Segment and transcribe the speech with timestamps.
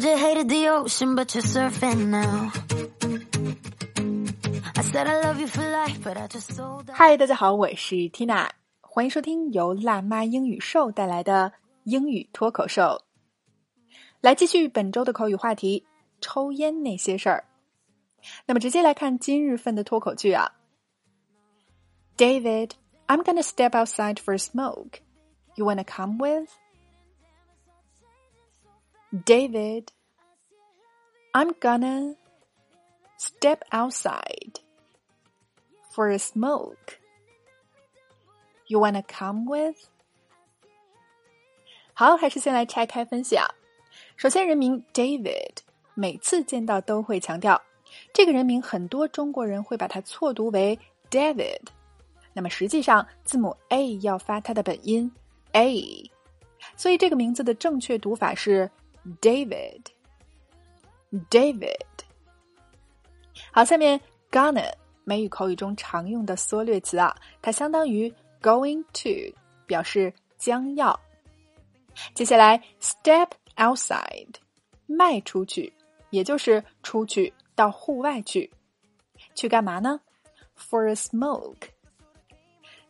[0.00, 2.50] Said you hated the ocean, but you're surfing now.
[4.74, 6.96] I said I love you for life, but I just sold out.
[6.96, 8.48] 嗨，大家好，我是 Tina，
[8.80, 11.52] 欢迎收听由辣妈英语秀带来的
[11.84, 13.02] 英语脱口秀。
[14.22, 15.84] 来继续本周的口语话题：
[16.22, 17.44] 抽烟那些事儿。
[18.46, 20.50] 那么直接来看今日份的脱口剧啊。
[22.16, 22.70] David,
[23.06, 25.00] I'm gonna step outside for a smoke.
[25.56, 26.48] You wanna come with?
[29.12, 29.88] David,
[31.32, 32.14] I'm gonna
[33.18, 34.60] step outside
[35.90, 37.00] for a smoke.
[38.68, 39.76] You wanna come with?
[41.92, 43.48] 好，还是先来拆开分析啊。
[44.16, 45.56] 首先，人名 David
[45.94, 47.60] 每次见到都会强调，
[48.12, 50.78] 这个人名很多中国人会把它错读为
[51.10, 51.62] David。
[52.32, 55.10] 那么实际上，字母 A 要发它的本音
[55.50, 56.08] A，
[56.76, 58.70] 所以这个名字的正确读法是
[59.20, 59.82] David。
[61.30, 61.76] David。
[63.52, 64.72] 好，下面 gonna
[65.04, 70.98] 美语口语中常用的缩略词啊，它相当于 going to，表示将要。
[72.14, 74.34] 接下来 step outside，
[74.86, 75.72] 迈出去，
[76.10, 78.50] 也就是出去到户外去，
[79.34, 80.00] 去干嘛呢
[80.56, 81.70] ？For a smoke。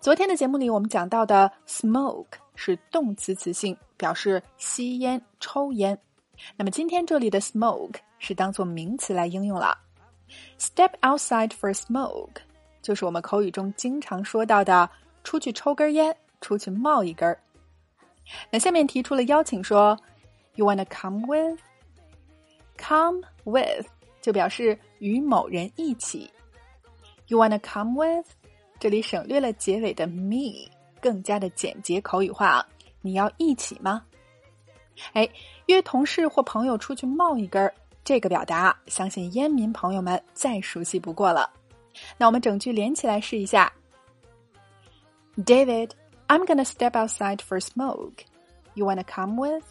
[0.00, 5.98] 昨天的节目里，我们讲到的 smoke 是动词词性，表示吸烟、抽烟。
[6.56, 9.76] 那么今天这里的 smoke 是当做名词来应用了。
[10.58, 12.36] Step outside for smoke
[12.80, 14.88] 就是我们口语中经常说到的
[15.24, 17.36] 出去抽根烟、出去冒一根。
[18.50, 19.98] 那下面提出了邀请说
[20.54, 23.86] ，You wanna come with？Come with
[24.20, 26.30] 就表示与某人一起。
[27.26, 28.26] You wanna come with？
[28.78, 32.64] 这里省略了结尾的 me，更加的简洁口语化！
[33.07, 34.05] 你要一起吗？
[35.13, 35.27] 哎，
[35.65, 37.73] 约同事或朋友出去冒一根儿，
[38.03, 41.49] 这个表达相信烟民朋友们再熟悉不过了。
[42.17, 43.71] 那我们整句连起来试一下：
[45.37, 45.91] David,
[46.27, 48.25] I'm gonna step outside for a smoke.
[48.75, 49.63] You wanna come with?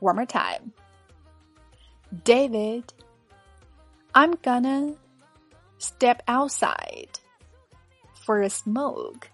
[0.00, 0.72] One more time.
[2.24, 2.84] David,
[4.12, 4.94] I'm gonna
[5.78, 7.10] step outside
[8.24, 9.28] for a smoke.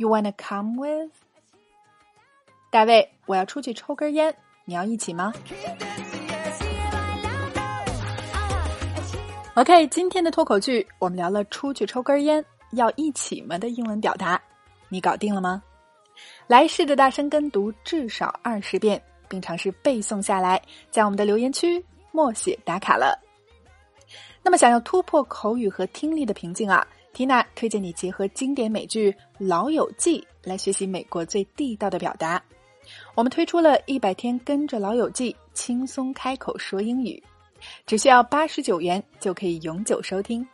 [0.00, 1.10] You wanna come with?
[2.70, 4.34] 大卫，我要出去抽根烟，
[4.64, 5.30] 你要一起吗
[9.56, 14.40] ？OK，今天的脱口剧我们聊了出去抽根烟要一起吗的英文表达，
[14.88, 15.62] 你搞定了吗？
[16.46, 23.20] 来试着大声跟读至少二十遍，并尝试背诵下来，在我们的留言区默写打卡了。
[24.42, 26.86] 那么，想要突破口语和听力的瓶颈啊？
[27.12, 32.42] 缇娜推荐你结合经典美剧《老友记》来学习美国最地道的表达。
[33.14, 37.22] 我们推出了一百天跟着《老友记》轻松开口说英语，
[37.84, 40.46] 只需要八十九元就可以永久收听。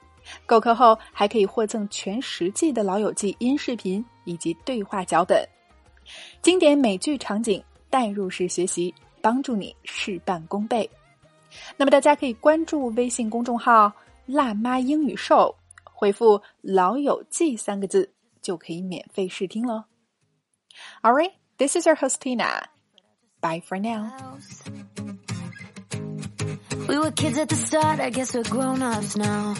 [0.44, 5.46] 购课后还可以获赠全十季的《老友记》音视频以及对话脚本，
[6.42, 10.88] 经典美剧场景代入式学习，帮助你事半功倍。
[11.76, 13.92] 那么大家可以关注微信公众号
[14.26, 15.54] “辣妈英语秀”。
[15.95, 19.85] 回复“老友记”三个字就可以免费试听喽。
[21.01, 22.69] All right, this is your host Tina.
[23.41, 24.37] Bye for now.
[26.87, 29.55] We were kids at the start, I guess we're grown ups now.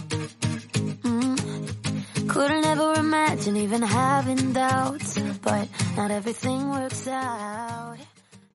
[1.03, 2.27] Mm.
[2.27, 7.94] Couldn't ever imagine even having doubts, but not everything works out.